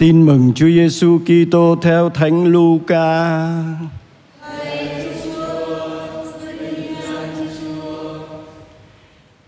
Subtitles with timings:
[0.00, 3.48] Tin mừng Chúa Giêsu Kitô theo Thánh Luca.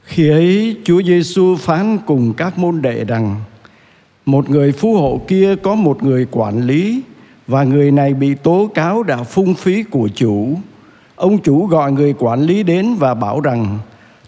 [0.03, 3.37] Khi ấy, Chúa Giêsu phán cùng các môn đệ rằng,
[4.27, 7.03] một người phú hộ kia có một người quản lý,
[7.47, 10.59] và người này bị tố cáo đã phung phí của chủ.
[11.17, 13.79] Ông chủ gọi người quản lý đến và bảo rằng,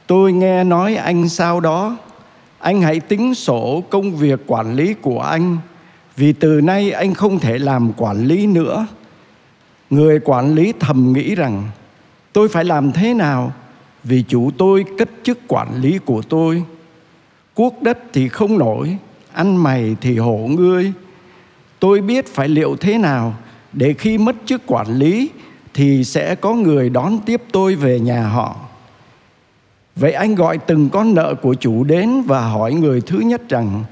[0.07, 1.97] tôi nghe nói anh sao đó
[2.59, 5.59] anh hãy tính sổ công việc quản lý của anh
[6.19, 8.87] vì từ nay anh không thể làm quản lý nữa.
[9.91, 11.71] Người quản lý thầm nghĩ rằng,
[12.33, 13.53] tôi phải làm thế nào
[14.05, 16.63] vì chủ tôi cất chức quản lý của tôi?
[17.55, 18.97] Cuốc đất thì không nổi,
[19.33, 20.93] ăn mày thì hổ ngươi.
[21.81, 23.35] Tôi biết phải liệu thế nào
[23.73, 25.31] để khi mất chức quản lý
[25.75, 28.57] thì sẽ có người đón tiếp tôi về nhà họ.
[29.97, 33.85] Vậy anh gọi từng con nợ của chủ đến và hỏi người thứ nhất rằng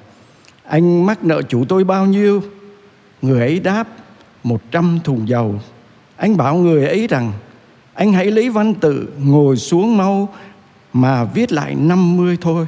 [0.68, 2.42] anh mắc nợ chủ tôi bao nhiêu?
[3.22, 3.88] Người ấy đáp,
[4.44, 5.60] một trăm thùng dầu.
[6.16, 7.32] Anh bảo người ấy rằng,
[7.94, 10.34] anh hãy lấy văn tự ngồi xuống mau
[10.92, 12.66] mà viết lại năm mươi thôi.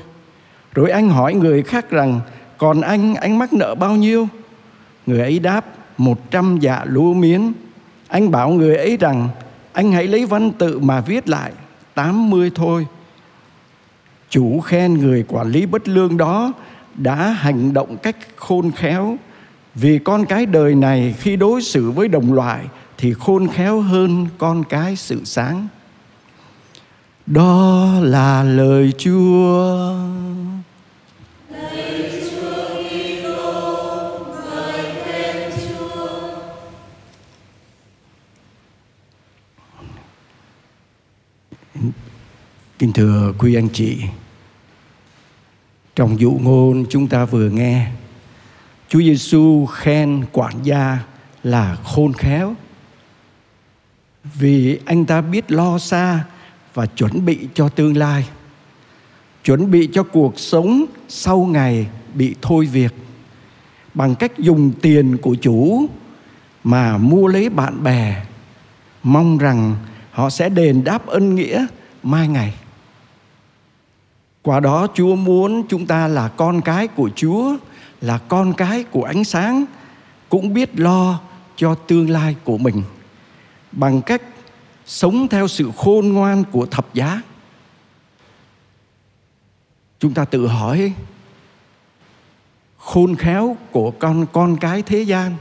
[0.75, 2.21] Rồi anh hỏi người khác rằng,
[2.59, 4.29] còn anh anh mắc nợ bao nhiêu?
[5.07, 5.65] Người ấy đáp,
[5.99, 7.53] một trăm dạ lúa miến.
[8.09, 9.29] Anh bảo người ấy rằng,
[9.73, 11.53] anh hãy lấy văn tự mà viết lại
[11.95, 12.87] tám mươi thôi.
[14.31, 16.53] Chủ khen người quản lý bất lương đó
[16.99, 19.17] đã hành động cách khôn khéo.
[19.75, 22.65] Vì con cái đời này khi đối xử với đồng loại
[22.99, 25.69] thì khôn khéo hơn con cái sự sáng.
[27.27, 29.95] Đó là lời chúa.
[42.79, 43.99] Kính thưa quý anh chị,
[45.99, 47.87] trong dụ ngôn chúng ta vừa nghe,
[48.89, 50.99] Chúa Giêsu khen quản gia
[51.43, 52.55] là khôn khéo.
[54.25, 56.25] Vì anh ta biết lo xa
[56.75, 58.29] và chuẩn bị cho tương lai,
[59.45, 62.95] chuẩn bị cho cuộc sống sau ngày bị thôi việc.
[63.95, 65.87] Bằng cách dùng tiền của chủ
[66.65, 68.25] mà mua lấy bạn bè
[69.03, 69.77] mong rằng
[70.11, 71.67] họ sẽ đền đáp ân nghĩa
[72.03, 72.55] mai ngày
[74.49, 77.57] qua đó Chúa muốn chúng ta là con cái của Chúa,
[78.01, 79.65] là con cái của ánh sáng,
[80.29, 81.21] cũng biết lo
[81.57, 82.83] cho tương lai của mình
[83.73, 84.23] bằng cách
[84.87, 87.23] sống theo sự khôn ngoan của thập giá.
[89.99, 90.93] Chúng ta tự hỏi
[92.79, 95.37] khôn khéo của con con cái thế gian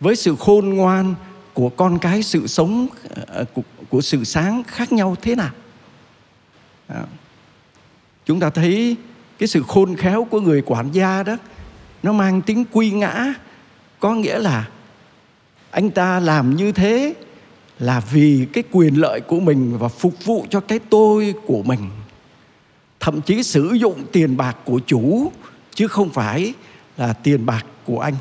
[0.00, 1.14] với sự khôn ngoan
[1.54, 2.86] của con cái sự sống
[3.26, 5.50] ờ, của, của sự sáng khác nhau thế nào?
[6.88, 7.04] À,
[8.26, 8.96] chúng ta thấy
[9.38, 11.36] cái sự khôn khéo của người quản gia đó
[12.02, 13.34] nó mang tính quy ngã.
[13.98, 14.68] Có nghĩa là
[15.70, 17.14] anh ta làm như thế
[17.78, 21.90] là vì cái quyền lợi của mình và phục vụ cho cái tôi của mình.
[23.00, 25.32] Thậm chí sử dụng tiền bạc của chủ
[25.74, 26.54] chứ không phải
[26.96, 28.14] là tiền bạc của anh.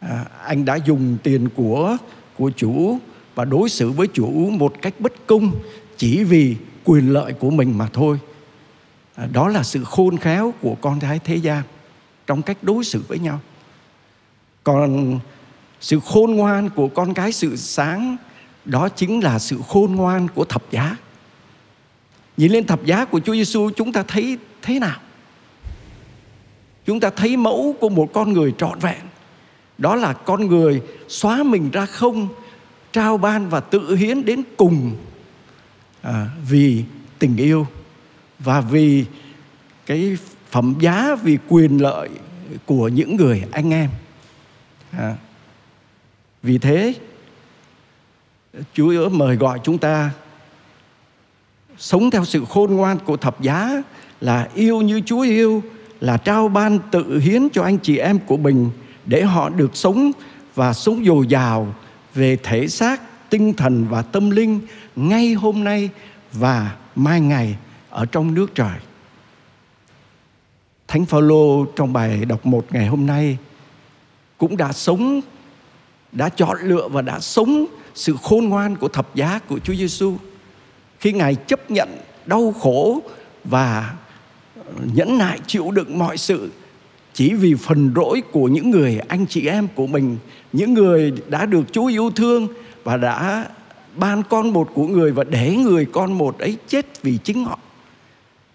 [0.00, 1.96] À, anh đã dùng tiền của
[2.38, 2.98] của chủ
[3.34, 5.52] và đối xử với chủ một cách bất công
[5.96, 8.18] chỉ vì quyền lợi của mình mà thôi.
[9.16, 11.62] À, đó là sự khôn khéo của con cái thế gian
[12.26, 13.40] trong cách đối xử với nhau.
[14.64, 15.18] Còn
[15.80, 18.16] sự khôn ngoan của con cái sự sáng
[18.64, 20.96] đó chính là sự khôn ngoan của thập giá.
[22.36, 25.00] Nhìn lên thập giá của Chúa Giêsu chúng ta thấy thế nào?
[26.86, 29.00] Chúng ta thấy mẫu của một con người trọn vẹn.
[29.78, 32.28] Đó là con người xóa mình ra không
[32.92, 34.96] trao ban và tự hiến đến cùng
[36.02, 36.84] à, vì
[37.18, 37.66] tình yêu
[38.38, 39.04] và vì
[39.86, 40.16] cái
[40.50, 42.08] phẩm giá, vì quyền lợi
[42.66, 43.90] của những người anh em
[44.90, 45.16] à.
[46.42, 46.94] vì thế,
[48.74, 50.10] chúa mời gọi chúng ta
[51.78, 53.82] sống theo sự khôn ngoan của thập giá,
[54.20, 55.62] là yêu như chúa yêu,
[56.00, 58.70] là trao ban tự hiến cho anh chị em của mình
[59.06, 60.12] để họ được sống
[60.54, 61.74] và sống dồi dào
[62.14, 64.60] về thể xác, tinh thần và tâm linh
[64.96, 65.90] ngay hôm nay
[66.32, 67.56] và mai ngày
[67.96, 68.78] ở trong nước trời.
[70.88, 73.38] Thánh Phaolô trong bài đọc một ngày hôm nay
[74.38, 75.20] cũng đã sống,
[76.12, 80.16] đã chọn lựa và đã sống sự khôn ngoan của thập giá của Chúa Giêsu
[81.00, 81.88] khi Ngài chấp nhận
[82.26, 83.00] đau khổ
[83.44, 83.94] và
[84.94, 86.50] nhẫn nại chịu đựng mọi sự
[87.14, 90.16] chỉ vì phần rỗi của những người anh chị em của mình,
[90.52, 92.48] những người đã được Chúa yêu thương
[92.84, 93.46] và đã
[93.96, 97.58] ban con một của người và để người con một ấy chết vì chính họ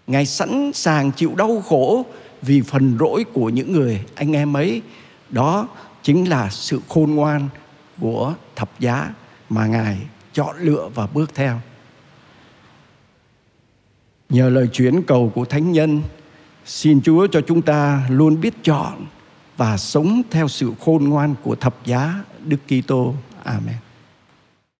[0.06, 2.06] Ngài sẵn sàng chịu đau khổ
[2.42, 4.82] vì phần lỗi của những người anh em ấy.
[5.30, 5.68] Đó
[6.02, 7.48] chính là sự khôn ngoan
[8.00, 9.14] của thập giá
[9.48, 9.98] mà ngài
[10.32, 11.60] chọn lựa và bước theo.
[14.28, 16.02] Nhờ lời chuyển cầu của thánh nhân,
[16.64, 19.06] xin chúa cho chúng ta luôn biết chọn
[19.56, 22.14] và sống theo sự khôn ngoan của thập giá
[22.44, 23.14] đức kitô.
[23.44, 23.74] Amen.